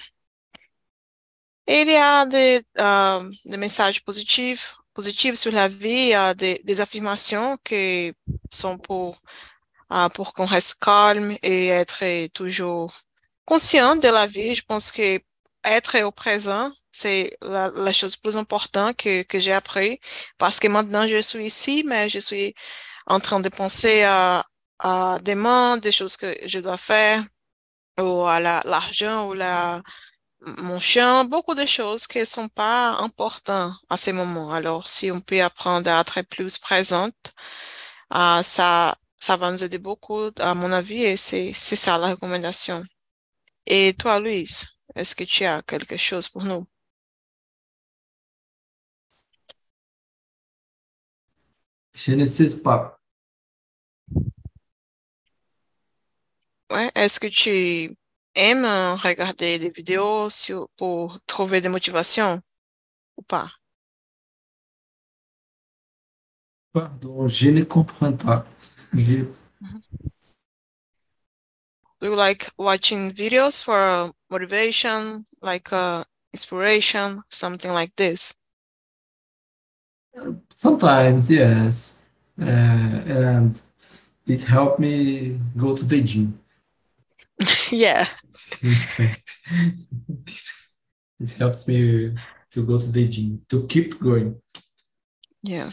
[1.67, 6.61] Et il y a des, euh, des messages positifs, positifs sur la vie, euh, des,
[6.65, 8.13] des affirmations qui
[8.51, 9.21] sont pour,
[9.93, 12.95] euh, pour qu'on reste calme et être toujours
[13.47, 14.55] conscient de la vie.
[14.55, 15.21] Je pense que
[15.67, 20.01] être au présent, c'est la, la, chose plus importante que, que j'ai appris
[20.39, 22.55] parce que maintenant je suis ici, mais je suis
[23.07, 24.45] en train de penser à,
[24.79, 27.25] à demandes, des choses que je dois faire,
[28.01, 29.83] ou à l'argent, ou la,
[30.41, 34.53] mon chien, beaucoup de choses qui ne sont pas importantes à ces moments.
[34.53, 37.15] Alors, si on peut apprendre à être plus présente,
[38.15, 42.85] euh, ça, ça va nous aider beaucoup, à mon avis, et c'est ça la recommandation.
[43.67, 44.76] Et toi, Louise?
[44.97, 46.67] Est-ce que tu as quelque chose pour nous?
[51.93, 52.99] Je ne sais pas.
[56.71, 57.95] Ouais, est-ce que tu
[58.35, 58.65] aimes
[58.97, 62.41] regarder des vidéos sur, pour trouver des motivations
[63.19, 63.51] ou pas?
[66.73, 68.47] Pardon, je ne comprends pas.
[68.95, 69.25] Je...
[72.01, 78.35] Do you like watching videos for motivation, like uh, inspiration, something like this?
[80.55, 82.07] Sometimes, yes.
[82.41, 83.61] Uh, and
[84.27, 86.39] this helped me go to the gym.
[87.71, 88.07] yeah.
[88.63, 89.37] In fact,
[90.09, 90.69] this,
[91.19, 92.15] this helps me
[92.51, 94.41] to go to the gym, to keep going.
[95.43, 95.71] Yeah.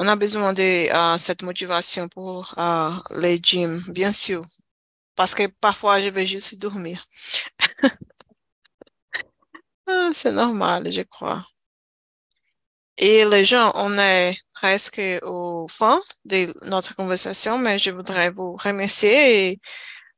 [0.00, 4.42] On a besoin de uh, cette motivation pour uh, les gyms, bien sûr.
[5.16, 7.04] Parce que parfois, je vais juste dormir.
[9.88, 11.44] ah, c'est normal, je crois.
[12.96, 18.56] Et les gens, on est presque au fond de notre conversation, mais je voudrais vous
[18.56, 19.60] remercier et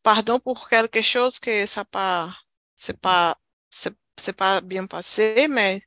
[0.02, 2.34] pardon pour quelque chose que ça pas,
[2.76, 3.38] c'est pas,
[3.70, 5.82] c'est pas bien passé, mais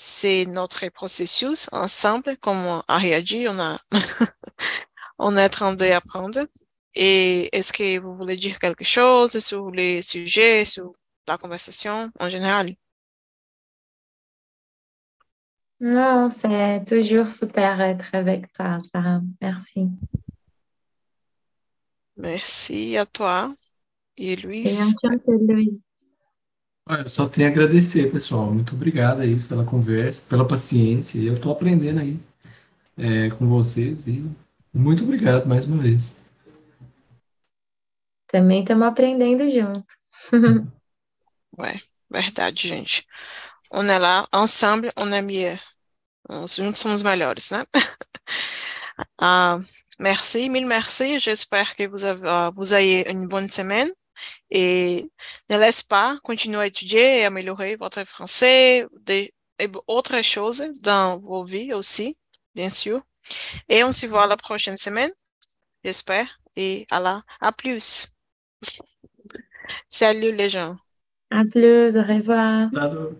[0.00, 3.80] c'est notre processus ensemble, comme on a réagi, on a,
[5.18, 6.46] on est en train d'apprendre.
[6.94, 10.92] Et est-ce que vous voulez dire quelque chose sur les sujets, sur
[11.26, 12.76] la conversation en général?
[15.80, 19.20] Non, c'est toujours super être avec toi, Sarah.
[19.42, 19.88] Merci.
[22.16, 23.52] Merci à toi.
[24.16, 24.94] E Luiz?
[26.90, 28.50] Olha, só tenho a agradecer, pessoal.
[28.50, 31.20] Muito obrigado aí pela conversa, pela paciência.
[31.20, 32.18] Eu estou aprendendo aí
[32.96, 34.24] é, com vocês e
[34.72, 36.24] muito obrigado mais uma vez.
[38.26, 39.86] Também estamos aprendendo junto.
[41.58, 41.78] Ué,
[42.10, 43.06] verdade, gente.
[43.70, 45.60] On est là, ensemble, on est mieux.
[46.46, 47.66] Juntos somos melhores, né?
[49.20, 49.60] ah,
[49.98, 51.18] merci, mille merci.
[51.18, 53.92] J'espère que vous avez, uh, vous avez une bonne semaine.
[54.50, 55.10] Et
[55.50, 61.18] ne laisse pas continuer à étudier et améliorer votre français, des, et autres choses dans
[61.18, 62.16] vos vies aussi,
[62.54, 63.02] bien sûr.
[63.68, 65.10] Et on se voit la prochaine semaine,
[65.84, 66.40] j'espère.
[66.56, 68.08] Et à la, à plus.
[69.88, 70.76] Salut les gens.
[71.30, 72.70] À plus, au revoir.
[72.72, 73.16] Salut.